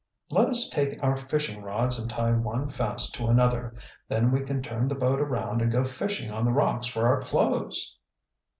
"Let 0.31 0.47
us 0.49 0.67
take 0.67 0.97
our 1.03 1.15
fishing 1.15 1.61
rods 1.61 1.99
and 1.99 2.09
tie 2.09 2.31
one 2.31 2.71
fast 2.71 3.13
to 3.13 3.27
another. 3.27 3.75
Then 4.07 4.31
we 4.31 4.41
can 4.41 4.63
turn 4.63 4.87
the 4.87 4.95
boat 4.95 5.19
around 5.21 5.61
and 5.61 5.71
go 5.71 5.83
fishing 5.83 6.31
on 6.31 6.43
the 6.43 6.51
rocks 6.51 6.87
for 6.87 7.05
our 7.05 7.21
clothes." 7.21 7.99